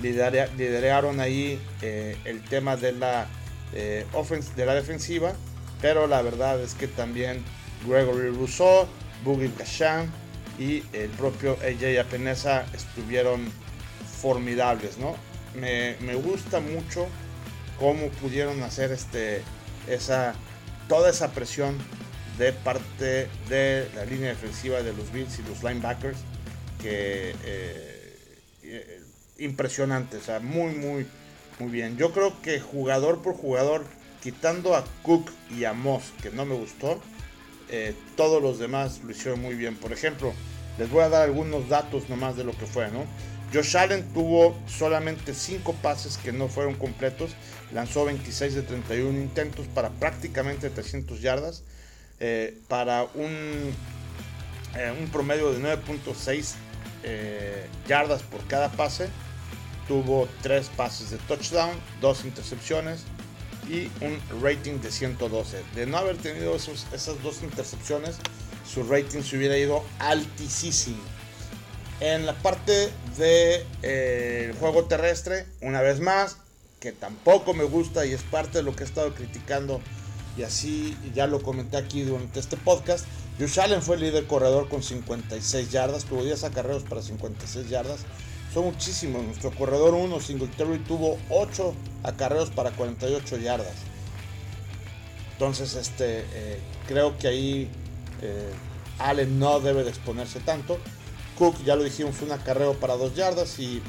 lideraron 0.00 1.20
ahí 1.20 1.60
eh, 1.80 2.16
el 2.24 2.42
tema 2.44 2.76
de 2.76 2.92
la, 2.92 3.26
eh, 3.74 4.06
de 4.56 4.66
la 4.66 4.74
defensiva, 4.74 5.32
pero 5.80 6.06
la 6.06 6.22
verdad 6.22 6.60
es 6.60 6.74
que 6.74 6.88
también 6.88 7.42
Gregory 7.86 8.28
Rousseau, 8.28 8.86
Boogie 9.24 9.50
Kashan 9.52 10.10
y 10.58 10.82
el 10.92 11.10
propio 11.10 11.56
AJ 11.62 12.00
Apenesa 12.00 12.66
estuvieron 12.74 13.50
formidables, 14.20 14.98
¿no? 14.98 15.16
Me, 15.54 16.14
gusta 16.14 16.60
mucho 16.60 17.06
cómo 17.78 18.08
pudieron 18.20 18.62
hacer 18.62 18.92
este, 18.92 19.42
esa, 19.88 20.34
toda 20.88 21.10
esa 21.10 21.32
presión 21.32 21.76
de 22.38 22.52
parte 22.52 23.28
de 23.48 23.88
la 23.94 24.04
línea 24.04 24.30
defensiva 24.30 24.82
de 24.82 24.92
los 24.92 25.12
Bills 25.12 25.38
y 25.38 25.42
los 25.42 25.62
linebackers 25.62 26.18
que 26.80 27.34
eh, 27.44 29.00
impresionante, 29.38 30.16
o 30.16 30.20
sea, 30.20 30.40
muy, 30.40 30.74
muy, 30.74 31.06
muy 31.58 31.70
bien. 31.70 31.96
Yo 31.96 32.12
creo 32.12 32.40
que 32.42 32.60
jugador 32.60 33.22
por 33.22 33.34
jugador, 33.34 33.84
quitando 34.22 34.74
a 34.76 34.84
Cook 35.02 35.30
y 35.50 35.64
a 35.64 35.72
Moss, 35.72 36.12
que 36.22 36.30
no 36.30 36.44
me 36.44 36.54
gustó, 36.54 37.00
eh, 37.68 37.94
todos 38.16 38.42
los 38.42 38.58
demás 38.58 39.00
lo 39.04 39.10
hicieron 39.10 39.40
muy 39.40 39.54
bien. 39.54 39.76
Por 39.76 39.92
ejemplo, 39.92 40.32
les 40.78 40.90
voy 40.90 41.02
a 41.02 41.08
dar 41.08 41.22
algunos 41.22 41.68
datos 41.68 42.08
nomás 42.08 42.36
de 42.36 42.44
lo 42.44 42.52
que 42.52 42.66
fue, 42.66 42.90
¿no? 42.90 43.04
Josh 43.52 43.76
Allen 43.76 44.04
tuvo 44.14 44.56
solamente 44.66 45.34
5 45.34 45.74
pases 45.82 46.16
que 46.16 46.32
no 46.32 46.48
fueron 46.48 46.74
completos, 46.74 47.32
lanzó 47.72 48.06
26 48.06 48.54
de 48.54 48.62
31 48.62 49.20
intentos 49.20 49.66
para 49.66 49.90
prácticamente 49.90 50.70
300 50.70 51.20
yardas, 51.20 51.62
eh, 52.20 52.56
para 52.68 53.04
un, 53.14 53.74
eh, 54.76 54.96
un 54.98 55.08
promedio 55.10 55.52
de 55.52 55.60
9.6 55.60 56.54
yardas 57.88 58.22
por 58.22 58.46
cada 58.46 58.68
pase 58.70 59.08
tuvo 59.88 60.28
tres 60.42 60.70
pases 60.76 61.10
de 61.10 61.18
touchdown, 61.18 61.70
dos 62.00 62.24
intercepciones 62.24 63.02
y 63.68 63.90
un 64.04 64.18
rating 64.42 64.80
de 64.80 64.90
112. 64.90 65.62
De 65.74 65.86
no 65.86 65.98
haber 65.98 66.16
tenido 66.16 66.54
esas 66.56 67.22
dos 67.22 67.42
intercepciones, 67.42 68.16
su 68.66 68.82
rating 68.84 69.22
se 69.22 69.36
hubiera 69.36 69.56
ido 69.56 69.84
altísimo. 69.98 71.02
En 72.00 72.26
la 72.26 72.34
parte 72.34 72.72
del 72.72 73.16
de, 73.16 73.66
eh, 73.82 74.54
juego 74.58 74.84
terrestre, 74.84 75.46
una 75.60 75.80
vez 75.80 76.00
más, 76.00 76.38
que 76.80 76.90
tampoco 76.90 77.54
me 77.54 77.62
gusta 77.64 78.04
y 78.06 78.12
es 78.12 78.22
parte 78.22 78.58
de 78.58 78.64
lo 78.64 78.74
que 78.74 78.82
he 78.82 78.86
estado 78.86 79.14
criticando 79.14 79.80
y 80.36 80.42
así 80.42 80.96
ya 81.14 81.26
lo 81.26 81.42
comenté 81.42 81.76
aquí 81.76 82.02
durante 82.02 82.40
este 82.40 82.56
podcast. 82.56 83.06
Josh 83.38 83.60
Allen 83.60 83.82
fue 83.82 83.96
el 83.96 84.02
líder 84.02 84.26
corredor 84.26 84.68
con 84.68 84.82
56 84.82 85.70
yardas, 85.70 86.04
tuvo 86.04 86.22
10 86.22 86.44
acarreos 86.44 86.82
para 86.82 87.02
56 87.02 87.68
yardas 87.68 88.00
son 88.52 88.64
muchísimos. 88.64 89.24
Nuestro 89.24 89.50
corredor 89.52 89.94
1, 89.94 90.20
Singletary, 90.20 90.78
tuvo 90.80 91.18
8 91.30 91.74
acarreos 92.02 92.50
para 92.50 92.70
48 92.72 93.38
yardas. 93.38 93.74
Entonces, 95.32 95.74
este, 95.74 96.20
eh, 96.32 96.60
creo 96.86 97.18
que 97.18 97.28
ahí 97.28 97.70
eh, 98.20 98.52
Allen 98.98 99.38
no 99.38 99.60
debe 99.60 99.84
de 99.84 99.90
exponerse 99.90 100.40
tanto. 100.40 100.78
Cook, 101.38 101.56
ya 101.64 101.76
lo 101.76 101.82
dijimos, 101.82 102.20
un 102.20 102.32
acarreo 102.32 102.74
para 102.74 102.96
2 102.96 103.14
yardas 103.14 103.58
y 103.58 103.82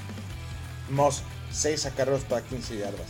Moss 0.90 1.22
6 1.52 1.86
acarreos 1.86 2.24
para 2.24 2.42
15 2.42 2.78
yardas. 2.78 3.08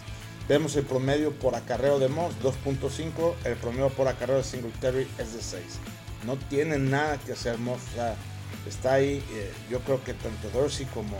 Vemos 0.47 0.75
el 0.75 0.83
promedio 0.83 1.31
por 1.31 1.55
acarreo 1.55 1.99
de 1.99 2.09
Moss 2.09 2.33
2.5, 2.43 3.33
el 3.45 3.55
promedio 3.55 3.89
por 3.89 4.09
acarreo 4.09 4.37
de 4.37 4.43
Singletary 4.43 5.07
es 5.17 5.33
de 5.33 5.41
6. 5.41 5.63
No 6.25 6.35
tiene 6.35 6.77
nada 6.77 7.17
que 7.17 7.31
hacer 7.31 7.57
Moss, 7.59 7.79
está 8.67 8.95
ahí. 8.95 9.23
Eh, 9.31 9.53
yo 9.69 9.79
creo 9.79 10.03
que 10.03 10.13
tanto 10.13 10.49
Dorsey 10.49 10.85
como 10.87 11.17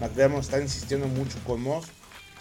McDermott 0.00 0.40
está 0.40 0.58
insistiendo 0.58 1.06
mucho 1.06 1.38
con 1.46 1.60
Moss. 1.62 1.86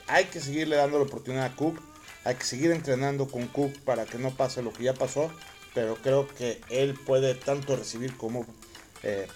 Hay 0.07 0.25
que 0.25 0.39
seguirle 0.39 0.77
dando 0.77 0.99
la 0.99 1.03
oportunidad 1.03 1.45
a 1.45 1.55
Cook. 1.55 1.81
Hay 2.23 2.35
que 2.35 2.45
seguir 2.45 2.71
entrenando 2.71 3.27
con 3.27 3.47
Cook 3.47 3.77
para 3.79 4.05
que 4.05 4.17
no 4.17 4.31
pase 4.31 4.61
lo 4.61 4.71
que 4.71 4.83
ya 4.83 4.93
pasó. 4.93 5.29
Pero 5.73 5.95
creo 5.95 6.27
que 6.27 6.61
él 6.69 6.97
puede 7.05 7.35
tanto 7.35 7.75
recibir 7.75 8.15
como 8.15 8.45
eh, 9.03 9.27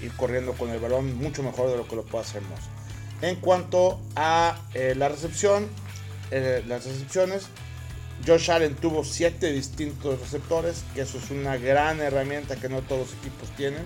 ir 0.00 0.12
corriendo 0.16 0.52
con 0.52 0.70
el 0.70 0.78
balón 0.78 1.16
mucho 1.16 1.42
mejor 1.42 1.70
de 1.70 1.76
lo 1.76 1.88
que 1.88 1.96
lo 1.96 2.04
puede 2.04 2.24
hacer 2.24 2.42
Moss. 2.42 2.60
En 3.22 3.36
cuanto 3.36 4.00
a 4.14 4.60
eh, 4.74 4.94
la 4.96 5.08
recepción, 5.08 5.68
eh, 6.30 6.62
las 6.66 6.84
recepciones, 6.84 7.48
Josh 8.26 8.50
Allen 8.50 8.74
tuvo 8.74 9.04
7 9.04 9.52
distintos 9.52 10.20
receptores, 10.20 10.84
que 10.94 11.02
eso 11.02 11.18
es 11.18 11.30
una 11.30 11.56
gran 11.56 12.00
herramienta 12.00 12.56
que 12.56 12.68
no 12.68 12.82
todos 12.82 13.10
los 13.10 13.18
equipos 13.18 13.48
tienen. 13.56 13.84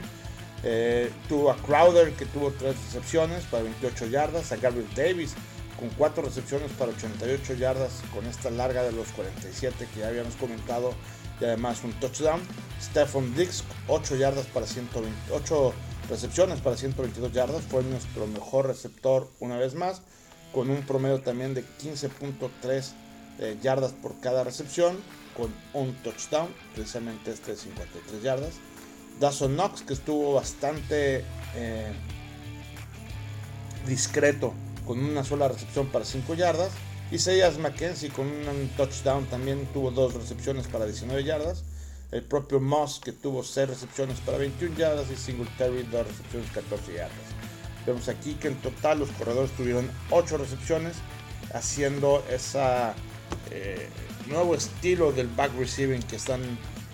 Eh, 0.63 1.11
tuvo 1.29 1.51
a 1.51 1.57
Crowder 1.57 2.13
que 2.13 2.27
tuvo 2.27 2.53
3 2.53 2.75
recepciones 2.87 3.45
para 3.45 3.65
28 3.65 4.07
yardas, 4.07 4.53
a 4.53 4.57
Gabriel 4.57 4.89
Davis 4.95 5.35
con 5.79 5.89
4 5.91 6.23
recepciones 6.23 6.71
para 6.73 6.93
88 6.93 7.55
yardas 7.55 8.03
con 8.15 8.27
esta 8.27 8.51
larga 8.51 8.83
de 8.83 8.93
los 8.93 9.09
47 9.13 9.89
que 9.95 10.01
ya 10.01 10.09
habíamos 10.09 10.35
comentado 10.35 10.93
y 11.41 11.45
además 11.45 11.83
un 11.83 11.93
touchdown. 11.95 12.41
Stephon 12.83 13.35
Dix 13.35 13.65
8 13.89 14.17
yardas 14.17 14.47
para 14.47 14.67
128 14.67 15.73
recepciones 16.11 16.61
para 16.61 16.77
122 16.77 17.33
yardas, 17.33 17.63
fue 17.63 17.83
nuestro 17.83 18.27
mejor 18.27 18.67
receptor 18.67 19.31
una 19.41 19.57
vez 19.57 19.75
más 19.75 20.03
con 20.53 20.71
un 20.71 20.83
promedio 20.83 21.21
también 21.21 21.55
de 21.55 21.65
15.3 21.65 22.93
eh, 23.39 23.59
yardas 23.63 23.93
por 23.93 24.19
cada 24.21 24.45
recepción 24.45 24.99
con 25.37 25.53
un 25.73 25.95
touchdown, 26.03 26.49
precisamente 26.75 27.31
este 27.31 27.53
de 27.53 27.57
53 27.57 28.23
yardas. 28.23 28.55
Dawson 29.21 29.55
Knox, 29.55 29.83
que 29.83 29.93
estuvo 29.93 30.35
bastante 30.35 31.25
eh, 31.55 31.93
discreto 33.87 34.55
con 34.87 34.99
una 34.99 35.25
sola 35.25 35.49
recepción 35.49 35.89
para 35.89 36.05
5 36.05 36.35
yardas. 36.35 36.71
Y 37.11 37.19
Seyas 37.19 37.59
McKenzie 37.59 38.11
con 38.11 38.27
un 38.27 38.69
touchdown 38.77 39.27
también 39.27 39.67
tuvo 39.73 39.91
dos 39.91 40.15
recepciones 40.15 40.67
para 40.69 40.87
19 40.87 41.25
yardas. 41.25 41.65
El 42.13 42.23
propio 42.23 42.61
Moss 42.61 43.01
que 43.03 43.13
tuvo 43.13 43.43
6 43.43 43.69
recepciones 43.69 44.19
para 44.21 44.39
21 44.39 44.77
yardas 44.77 45.11
y 45.11 45.17
Singletary 45.17 45.83
2 45.85 46.07
recepciones 46.07 46.51
14 46.53 46.93
yardas. 46.95 47.40
Vemos 47.87 48.09
aquí 48.09 48.35
que 48.35 48.49
en 48.49 48.57
total 48.57 48.99
los 48.99 49.11
corredores 49.11 49.51
tuvieron 49.53 49.91
8 50.11 50.37
recepciones 50.37 50.97
haciendo 51.55 52.25
ese 52.31 52.61
eh, 53.51 53.89
nuevo 54.27 54.55
estilo 54.55 55.13
del 55.13 55.29
back 55.29 55.53
receiving 55.59 56.03
que 56.03 56.17
están 56.17 56.41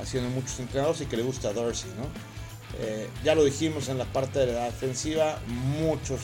haciendo 0.00 0.30
muchos 0.30 0.58
entrenadores 0.60 1.00
y 1.00 1.06
que 1.06 1.16
le 1.16 1.22
gusta 1.22 1.48
a 1.48 1.52
Dorsey, 1.52 1.90
¿no? 1.96 2.06
Eh, 2.78 3.08
ya 3.24 3.34
lo 3.34 3.44
dijimos 3.44 3.88
en 3.88 3.98
la 3.98 4.04
parte 4.04 4.40
de 4.40 4.52
la 4.52 4.64
defensiva, 4.64 5.38
muchos 5.80 6.20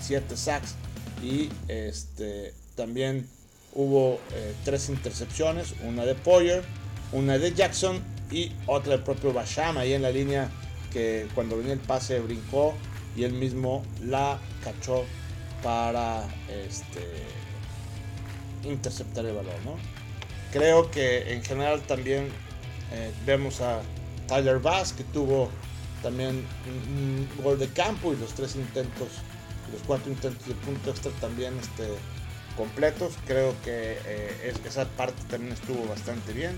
7 0.00 0.36
sacks 0.36 0.74
y 1.22 1.48
este, 1.68 2.54
también 2.76 3.28
hubo 3.74 4.20
eh, 4.32 4.54
tres 4.64 4.88
intercepciones, 4.88 5.74
una 5.84 6.04
de 6.04 6.14
Poyer, 6.14 6.64
una 7.12 7.38
de 7.38 7.52
Jackson 7.52 8.00
y 8.30 8.52
otra 8.66 8.92
del 8.92 9.02
propio 9.02 9.32
Basham 9.32 9.78
ahí 9.78 9.92
en 9.92 10.02
la 10.02 10.10
línea 10.10 10.48
que 10.92 11.28
cuando 11.34 11.56
venía 11.56 11.72
el 11.72 11.80
pase 11.80 12.18
brincó 12.20 12.74
y 13.20 13.24
él 13.24 13.34
mismo 13.34 13.84
la 14.02 14.38
cachó 14.64 15.04
para 15.62 16.26
este, 16.48 17.02
interceptar 18.64 19.26
el 19.26 19.34
balón. 19.34 19.62
¿no? 19.66 19.76
Creo 20.52 20.90
que 20.90 21.34
en 21.34 21.44
general 21.44 21.82
también 21.82 22.28
eh, 22.92 23.12
vemos 23.26 23.60
a 23.60 23.82
Tyler 24.26 24.58
Bass, 24.58 24.94
que 24.94 25.04
tuvo 25.04 25.50
también 26.02 26.46
un, 26.66 27.28
gol 27.44 27.58
de 27.58 27.68
campo 27.68 28.14
y 28.14 28.16
los 28.16 28.32
tres 28.32 28.56
intentos, 28.56 29.08
los 29.70 29.82
cuatro 29.86 30.10
intentos 30.10 30.46
de 30.46 30.54
punto 30.54 30.88
extra 30.88 31.12
también 31.20 31.52
este, 31.58 31.88
completos. 32.56 33.12
Creo 33.26 33.54
que 33.62 33.98
eh, 34.06 34.54
esa 34.64 34.86
parte 34.86 35.22
también 35.28 35.52
estuvo 35.52 35.86
bastante 35.86 36.32
bien. 36.32 36.56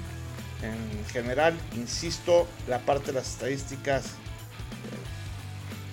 En 0.62 1.04
general, 1.06 1.58
insisto, 1.74 2.46
la 2.68 2.78
parte 2.78 3.06
de 3.06 3.14
las 3.14 3.30
estadísticas 3.30 4.04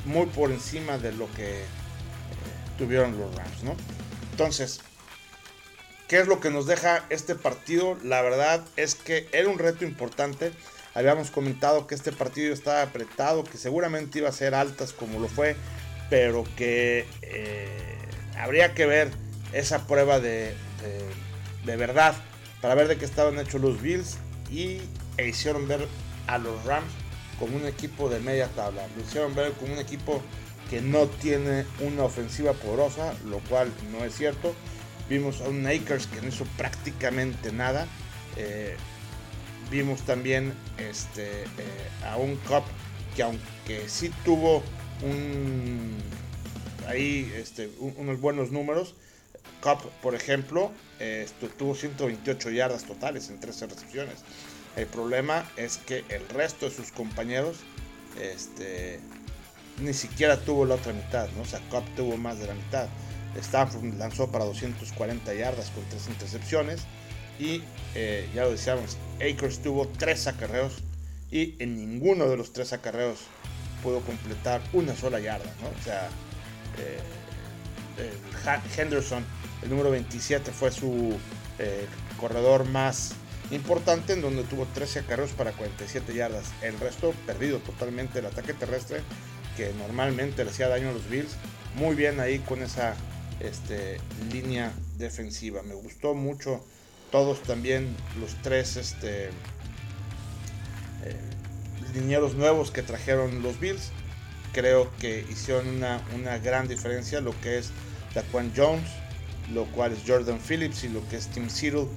muy 0.10 0.26
por 0.26 0.52
encima 0.52 0.98
de 0.98 1.12
lo 1.14 1.32
que 1.34 1.62
eh, 1.62 1.66
tuvieron 2.78 3.18
los 3.18 3.34
Rams, 3.36 3.64
¿no? 3.64 3.76
Entonces, 4.32 4.82
¿qué 6.08 6.20
es 6.20 6.28
lo 6.28 6.40
que 6.40 6.50
nos 6.50 6.66
deja 6.66 7.06
este 7.10 7.36
partido? 7.36 7.98
La 8.04 8.22
verdad 8.22 8.66
es 8.76 8.96
que 8.96 9.30
era 9.32 9.48
un 9.48 9.60
reto 9.60 9.86
importante. 9.86 10.52
Habíamos 10.96 11.30
comentado 11.30 11.88
que 11.88 11.96
este 11.96 12.12
partido 12.12 12.54
estaba 12.54 12.82
apretado, 12.82 13.44
que 13.44 13.58
seguramente 13.58 14.20
iba 14.20 14.30
a 14.30 14.34
ser 14.34 14.56
altas 14.56 14.92
como 14.92 15.20
lo 15.20 15.28
fue, 15.28 15.56
pero 16.10 16.44
que 16.58 17.06
habría 18.36 18.74
que 18.74 18.86
ver 18.88 19.12
esa 19.54 19.86
prueba 19.86 20.20
de, 20.20 20.56
de, 21.66 21.76
verdad 21.76 22.16
para 22.62 22.74
ver 22.74 22.88
de 22.88 22.98
qué 22.98 23.06
estaban 23.06 23.38
hechos 23.40 23.62
los 23.62 23.82
Bills 23.82 24.18
y 24.50 24.82
e 25.18 25.28
hicieron 25.28 25.68
ver 25.68 25.88
a 26.28 26.38
los 26.40 26.64
Rams 26.66 26.92
como 27.40 27.58
un 27.58 27.66
equipo 27.66 28.10
de 28.10 28.20
media 28.20 28.48
tabla. 28.50 28.86
Lo 28.96 29.02
hicieron 29.02 29.34
ver 29.34 29.54
como 29.54 29.74
un 29.74 29.80
equipo 29.80 30.22
que 30.70 30.82
no 30.82 31.08
tiene 31.08 31.66
una 31.80 32.04
ofensiva 32.04 32.54
poderosa, 32.54 33.14
lo 33.26 33.40
cual 33.40 33.72
no 33.92 34.06
es 34.06 34.16
cierto. 34.16 34.54
Vimos 35.10 35.42
a 35.42 35.50
un 35.50 35.66
Akers 35.66 36.06
que 36.08 36.22
no 36.22 36.28
hizo 36.28 36.46
prácticamente 36.58 37.52
nada. 37.52 37.88
Eh, 38.38 38.76
vimos 39.72 40.02
también 40.02 40.54
este, 40.78 41.44
eh, 41.44 41.46
a 42.08 42.18
un 42.18 42.36
Cup 42.38 42.64
que 43.16 43.24
aunque 43.24 43.88
sí 43.88 44.12
tuvo 44.24 44.62
un, 45.02 45.98
ahí 46.88 47.32
este, 47.36 47.72
unos 47.80 48.20
buenos 48.20 48.52
números, 48.52 48.94
Cup, 49.64 49.90
por 50.02 50.16
ejemplo, 50.16 50.72
tuvo 51.58 51.76
128 51.76 52.50
yardas 52.52 52.84
totales 52.84 53.30
en 53.30 53.40
13 53.40 53.68
recepciones. 53.68 54.24
El 54.76 54.86
problema 54.88 55.50
es 55.58 55.78
que 55.78 56.06
el 56.10 56.28
resto 56.30 56.70
de 56.70 56.76
sus 56.76 56.92
compañeros 56.92 57.58
este, 58.22 59.00
ni 59.82 59.94
siquiera 59.94 60.38
tuvo 60.38 60.66
la 60.66 60.76
otra 60.76 60.94
mitad, 60.94 61.30
¿no? 61.36 61.44
O 61.44 61.46
sea, 61.46 61.60
Cup 61.70 61.84
tuvo 61.96 62.18
más 62.18 62.40
de 62.40 62.48
la 62.48 62.54
mitad. 62.54 62.88
Stanford 63.36 63.84
lanzó 63.98 64.32
para 64.32 64.46
240 64.46 65.34
yardas 65.34 65.70
con 65.72 65.84
3 65.86 66.08
intercepciones. 66.08 66.82
Y 67.40 67.62
eh, 67.96 68.30
ya 68.34 68.44
lo 68.44 68.52
decíamos, 68.52 68.98
Akers 69.18 69.60
tuvo 69.62 69.88
3 69.88 70.28
acarreos 70.28 70.80
y 71.32 71.56
en 71.60 71.78
ninguno 71.78 72.28
de 72.28 72.36
los 72.36 72.52
3 72.52 72.74
acarreos 72.74 73.20
pudo 73.82 74.02
completar 74.02 74.62
una 74.74 74.96
sola 74.96 75.20
yarda, 75.20 75.54
¿no? 75.62 75.70
O 75.70 75.84
sea, 75.84 76.10
eh, 76.78 77.00
Henderson 78.78 79.26
el 79.62 79.70
número 79.70 79.92
27 79.92 80.52
fue 80.52 80.72
su 80.72 81.18
eh, 81.60 81.86
corredor 82.20 82.66
más 82.66 83.14
importante, 83.52 84.14
en 84.14 84.22
donde 84.22 84.44
tuvo 84.44 84.66
13 84.66 85.00
acarreos 85.00 85.32
para 85.32 85.52
47 85.52 86.14
yardas. 86.14 86.52
El 86.62 86.80
resto 86.80 87.14
perdido 87.26 87.60
totalmente 87.60 88.20
el 88.20 88.26
ataque 88.26 88.54
terrestre, 88.54 89.02
que 89.58 89.74
normalmente 89.74 90.44
le 90.44 90.52
hacía 90.52 90.68
daño 90.68 90.90
a 90.90 90.94
los 90.94 91.10
Bills. 91.10 91.36
Muy 91.76 91.96
bien 91.96 92.20
ahí 92.20 92.40
con 92.40 92.62
esa 92.62 92.96
este, 93.40 94.00
línea 94.32 94.72
defensiva. 94.98 95.64
Me 95.64 95.74
gustó 95.74 96.14
mucho 96.14 96.64
todos 97.12 97.42
también 97.44 97.96
los 98.20 98.36
tres 98.42 98.78
este, 98.78 99.28
eh, 101.04 101.16
linieros 101.94 102.36
nuevos 102.36 102.72
que 102.72 102.84
trajeron 102.84 103.42
los 103.42 103.60
Bills. 103.60 103.92
Creo 104.54 104.92
que 105.00 105.26
hicieron 105.30 105.68
una, 105.68 106.04
una 106.16 106.38
gran 106.40 106.68
diferencia 106.68 107.22
lo 107.22 107.40
que 107.42 107.60
es 107.60 107.72
Daquan 108.14 108.52
Jones, 108.56 108.90
lo 109.54 109.66
cual 109.66 109.94
es 109.94 110.00
Jordan 110.06 110.40
Phillips 110.40 110.84
y 110.84 110.90
lo 110.90 111.08
que 111.08 111.18
es 111.18 111.28
Tim 111.28 111.48
Cyril. 111.50 111.88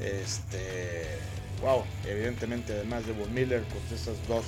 Este, 0.00 1.18
wow, 1.60 1.82
evidentemente 2.06 2.72
además 2.72 3.06
de 3.06 3.12
Von 3.12 3.32
Miller 3.34 3.62
con 3.64 3.96
esas 3.96 4.16
dos 4.28 4.44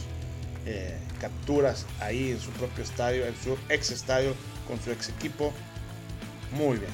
eh, 0.66 0.96
capturas 1.20 1.86
ahí 2.00 2.30
en 2.30 2.40
su 2.40 2.50
propio 2.50 2.84
estadio, 2.84 3.26
en 3.26 3.34
su 3.36 3.56
ex 3.68 3.90
estadio, 3.90 4.34
con 4.68 4.80
su 4.80 4.90
ex 4.90 5.08
equipo. 5.08 5.52
Muy 6.52 6.78
bien. 6.78 6.92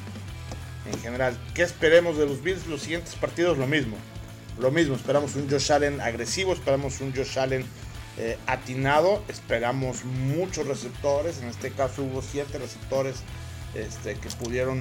En 0.90 0.98
general, 1.00 1.36
¿qué 1.54 1.62
esperemos 1.62 2.16
de 2.16 2.26
los 2.26 2.42
Bills? 2.42 2.66
Los 2.66 2.82
siguientes 2.82 3.14
partidos 3.14 3.58
lo 3.58 3.66
mismo. 3.66 3.96
Lo 4.58 4.70
mismo, 4.70 4.94
esperamos 4.94 5.34
un 5.34 5.50
Josh 5.50 5.70
Allen 5.72 6.00
agresivo, 6.00 6.54
esperamos 6.54 7.00
un 7.00 7.14
Josh 7.14 7.38
Allen 7.38 7.64
eh, 8.16 8.38
atinado, 8.46 9.22
esperamos 9.28 10.04
muchos 10.04 10.66
receptores, 10.66 11.42
en 11.42 11.48
este 11.48 11.72
caso 11.72 12.04
hubo 12.04 12.22
siete 12.22 12.56
receptores 12.56 13.16
este, 13.74 14.14
que 14.14 14.30
pudieron 14.30 14.80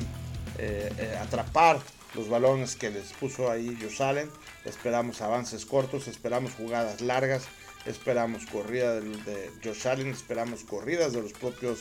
eh, 0.57 1.17
atrapar 1.21 1.79
los 2.15 2.29
balones 2.29 2.75
que 2.75 2.89
les 2.89 3.13
puso 3.13 3.51
ahí 3.51 3.77
Josh 3.81 4.01
Allen. 4.01 4.29
Esperamos 4.65 5.21
avances 5.21 5.65
cortos, 5.65 6.07
esperamos 6.07 6.53
jugadas 6.53 7.01
largas, 7.01 7.43
esperamos 7.85 8.45
corrida 8.45 8.99
de, 8.99 9.51
Josh 9.63 9.87
Allen, 9.87 10.07
esperamos 10.07 10.63
corridas 10.63 11.13
de 11.13 11.21
los 11.21 11.33
propios 11.33 11.79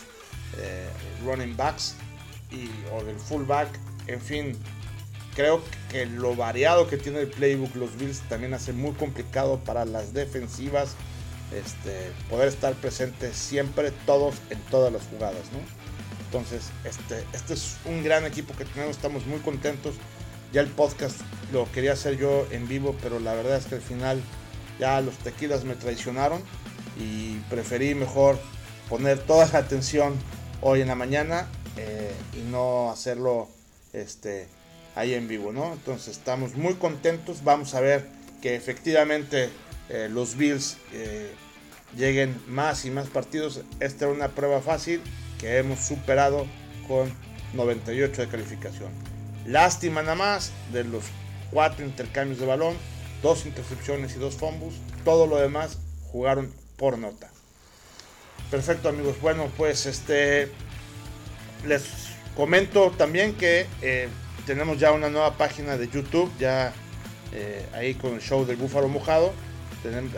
eh, 0.58 0.88
running 1.24 1.56
backs 1.56 1.96
o 2.92 3.04
del 3.04 3.18
fullback. 3.18 3.68
En 4.06 4.20
fin, 4.20 4.56
creo 5.34 5.62
que 5.90 6.06
lo 6.06 6.36
variado 6.36 6.88
que 6.88 6.96
tiene 6.96 7.20
el 7.20 7.28
playbook 7.28 7.74
los 7.74 7.96
Bills 7.96 8.20
también 8.28 8.54
hace 8.54 8.72
muy 8.72 8.92
complicado 8.92 9.58
para 9.64 9.84
las 9.84 10.12
defensivas 10.12 10.94
este, 11.52 12.12
poder 12.28 12.48
estar 12.48 12.74
presentes 12.74 13.36
siempre 13.36 13.92
todos 14.06 14.36
en 14.50 14.58
todas 14.70 14.92
las 14.92 15.02
jugadas. 15.06 15.44
¿no? 15.52 15.58
Entonces, 16.26 16.70
este, 16.84 17.24
este 17.32 17.54
es 17.54 17.76
un 17.84 18.02
gran 18.02 18.24
equipo 18.24 18.54
que 18.56 18.64
tenemos, 18.64 18.96
estamos 18.96 19.26
muy 19.26 19.38
contentos. 19.40 19.94
Ya 20.54 20.60
el 20.60 20.68
podcast 20.68 21.20
lo 21.52 21.68
quería 21.72 21.94
hacer 21.94 22.16
yo 22.16 22.46
en 22.52 22.68
vivo, 22.68 22.94
pero 23.02 23.18
la 23.18 23.34
verdad 23.34 23.56
es 23.56 23.66
que 23.66 23.74
al 23.74 23.80
final 23.80 24.22
ya 24.78 25.00
los 25.00 25.16
tequilas 25.18 25.64
me 25.64 25.74
traicionaron 25.74 26.40
y 26.96 27.38
preferí 27.50 27.96
mejor 27.96 28.38
poner 28.88 29.18
toda 29.18 29.48
la 29.52 29.58
atención 29.58 30.14
hoy 30.60 30.80
en 30.80 30.86
la 30.86 30.94
mañana 30.94 31.48
eh, 31.76 32.14
y 32.34 32.48
no 32.52 32.92
hacerlo 32.92 33.48
este, 33.92 34.46
ahí 34.94 35.14
en 35.14 35.26
vivo, 35.26 35.52
¿no? 35.52 35.72
Entonces 35.72 36.16
estamos 36.16 36.54
muy 36.54 36.74
contentos, 36.74 37.42
vamos 37.42 37.74
a 37.74 37.80
ver 37.80 38.06
que 38.40 38.54
efectivamente 38.54 39.50
eh, 39.88 40.08
los 40.08 40.36
Bills 40.36 40.76
eh, 40.92 41.32
lleguen 41.96 42.40
más 42.46 42.84
y 42.84 42.92
más 42.92 43.08
partidos. 43.08 43.62
Esta 43.80 44.04
era 44.04 44.14
una 44.14 44.28
prueba 44.28 44.60
fácil, 44.60 45.02
que 45.40 45.58
hemos 45.58 45.80
superado 45.80 46.46
con 46.86 47.12
98 47.54 48.22
de 48.22 48.28
calificación. 48.28 49.13
Lástima 49.46 50.02
nada 50.02 50.14
más 50.14 50.52
de 50.72 50.84
los 50.84 51.04
cuatro 51.50 51.84
intercambios 51.84 52.40
de 52.40 52.46
balón, 52.46 52.76
dos 53.22 53.46
intercepciones 53.46 54.16
y 54.16 54.18
dos 54.18 54.36
fumbles. 54.36 54.74
Todo 55.04 55.26
lo 55.26 55.36
demás 55.36 55.78
jugaron 56.10 56.52
por 56.76 56.98
nota. 56.98 57.30
Perfecto 58.50 58.88
amigos. 58.88 59.20
Bueno, 59.20 59.50
pues 59.56 59.86
este 59.86 60.50
les 61.66 61.84
comento 62.36 62.90
también 62.90 63.34
que 63.34 63.66
eh, 63.82 64.08
tenemos 64.46 64.78
ya 64.78 64.92
una 64.92 65.08
nueva 65.08 65.36
página 65.36 65.76
de 65.76 65.88
YouTube, 65.88 66.30
ya 66.38 66.72
eh, 67.32 67.66
ahí 67.72 67.94
con 67.94 68.14
el 68.14 68.20
show 68.20 68.44
del 68.44 68.56
Búfalo 68.56 68.88
Mojado. 68.88 69.32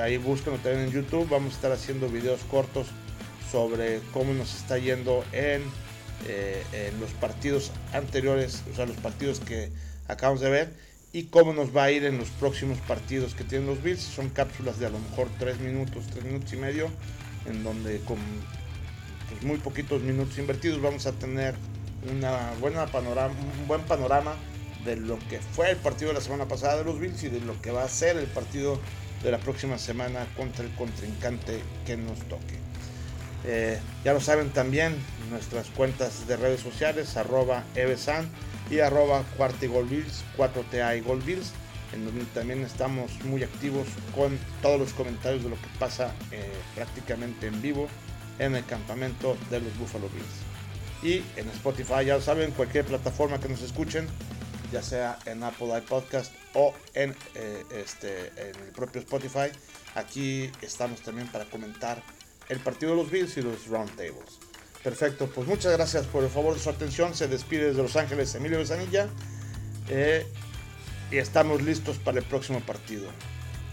ahí 0.00 0.16
búsquenlo 0.18 0.58
también 0.58 0.88
en 0.88 0.92
YouTube. 0.92 1.28
Vamos 1.28 1.52
a 1.52 1.56
estar 1.56 1.72
haciendo 1.72 2.08
videos 2.08 2.40
cortos 2.50 2.88
sobre 3.50 4.00
cómo 4.12 4.32
nos 4.34 4.54
está 4.54 4.78
yendo 4.78 5.24
en, 5.32 5.62
eh, 6.26 6.62
en, 6.72 7.00
los 7.00 7.10
partidos 7.12 7.72
anteriores, 7.92 8.62
o 8.72 8.76
sea, 8.76 8.86
los 8.86 8.96
partidos 8.96 9.40
que 9.40 9.70
acabamos 10.08 10.40
de 10.40 10.50
ver, 10.50 10.72
y 11.12 11.24
cómo 11.24 11.52
nos 11.52 11.74
va 11.74 11.84
a 11.84 11.90
ir 11.90 12.04
en 12.04 12.18
los 12.18 12.28
próximos 12.30 12.78
partidos 12.80 13.34
que 13.34 13.44
tienen 13.44 13.66
los 13.66 13.82
Bills. 13.82 14.00
Son 14.00 14.28
cápsulas 14.28 14.78
de 14.78 14.86
a 14.86 14.90
lo 14.90 14.98
mejor 14.98 15.28
3 15.38 15.60
minutos, 15.60 16.06
3 16.12 16.24
minutos 16.24 16.52
y 16.52 16.56
medio, 16.56 16.90
en 17.46 17.62
donde 17.62 18.00
con 18.00 18.18
pues, 19.30 19.42
muy 19.42 19.58
poquitos 19.58 20.02
minutos 20.02 20.38
invertidos 20.38 20.80
vamos 20.80 21.06
a 21.06 21.12
tener 21.12 21.54
una 22.10 22.52
buena 22.60 22.86
panorama, 22.86 23.34
un 23.60 23.66
buen 23.66 23.82
panorama 23.82 24.34
de 24.84 24.96
lo 24.96 25.18
que 25.28 25.40
fue 25.40 25.70
el 25.70 25.76
partido 25.76 26.08
de 26.08 26.14
la 26.14 26.20
semana 26.20 26.46
pasada 26.46 26.78
de 26.78 26.84
los 26.84 27.00
Bills 27.00 27.22
y 27.24 27.28
de 27.28 27.40
lo 27.40 27.60
que 27.60 27.70
va 27.70 27.84
a 27.84 27.88
ser 27.88 28.16
el 28.16 28.26
partido 28.26 28.78
de 29.22 29.30
la 29.30 29.38
próxima 29.38 29.78
semana 29.78 30.26
contra 30.36 30.64
el 30.64 30.70
contrincante 30.74 31.60
que 31.84 31.96
nos 31.96 32.18
toque. 32.28 32.65
Eh, 33.44 33.78
ya 34.04 34.12
lo 34.12 34.20
saben 34.20 34.50
también 34.50 34.96
nuestras 35.30 35.68
cuentas 35.68 36.26
de 36.26 36.36
redes 36.36 36.60
sociales, 36.60 37.16
arroba 37.16 37.64
evesan 37.74 38.28
y 38.70 38.80
arroba 38.80 39.24
cuartigolbills, 39.36 40.24
4TA 40.36 40.96
y 40.96 41.02
en 41.94 42.04
donde 42.04 42.24
también 42.34 42.64
estamos 42.64 43.12
muy 43.24 43.42
activos 43.42 43.86
con 44.14 44.38
todos 44.62 44.78
los 44.78 44.92
comentarios 44.92 45.44
de 45.44 45.50
lo 45.50 45.56
que 45.56 45.68
pasa 45.78 46.12
eh, 46.32 46.50
prácticamente 46.74 47.46
en 47.46 47.62
vivo 47.62 47.88
en 48.38 48.56
el 48.56 48.64
campamento 48.64 49.36
de 49.50 49.60
los 49.60 49.78
Buffalo 49.78 50.08
Bills. 50.08 50.56
Y 51.02 51.22
en 51.38 51.48
Spotify, 51.50 52.04
ya 52.04 52.16
lo 52.16 52.20
saben, 52.20 52.50
cualquier 52.52 52.84
plataforma 52.84 53.38
que 53.38 53.48
nos 53.48 53.62
escuchen, 53.62 54.08
ya 54.72 54.82
sea 54.82 55.18
en 55.26 55.42
Apple 55.42 55.68
iPodcast 55.78 56.32
o 56.54 56.74
en, 56.94 57.14
eh, 57.34 57.64
este, 57.74 58.28
en 58.36 58.56
el 58.64 58.72
propio 58.74 59.00
Spotify. 59.00 59.50
Aquí 59.94 60.50
estamos 60.62 61.00
también 61.00 61.28
para 61.28 61.44
comentar 61.44 62.02
el 62.48 62.58
partido 62.60 62.92
de 62.92 63.02
los 63.02 63.10
Bills 63.10 63.36
y 63.36 63.42
los 63.42 63.66
Roundtables. 63.66 64.38
Perfecto, 64.82 65.28
pues 65.34 65.48
muchas 65.48 65.72
gracias 65.72 66.06
por 66.06 66.22
el 66.22 66.30
favor 66.30 66.54
de 66.54 66.60
su 66.60 66.70
atención. 66.70 67.14
Se 67.14 67.26
despide 67.26 67.66
desde 67.66 67.82
Los 67.82 67.96
Ángeles 67.96 68.34
Emilio 68.34 68.58
Besanilla. 68.58 69.08
Eh, 69.88 70.26
y 71.10 71.18
estamos 71.18 71.62
listos 71.62 71.98
para 71.98 72.18
el 72.18 72.24
próximo 72.24 72.60
partido. 72.60 73.08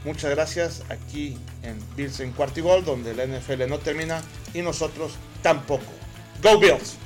Muchas 0.06 0.32
gracias 0.32 0.84
aquí 0.90 1.38
en 1.62 1.78
Bills 1.96 2.20
en 2.20 2.32
Cuartigol, 2.32 2.84
donde 2.84 3.14
la 3.14 3.26
NFL 3.26 3.68
no 3.70 3.80
termina 3.80 4.22
y 4.54 4.62
nosotros 4.62 5.14
tampoco. 5.42 5.92
Go 6.42 6.60
Bills! 6.60 6.98